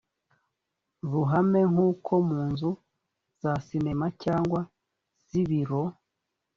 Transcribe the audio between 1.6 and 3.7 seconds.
nko mu nzu za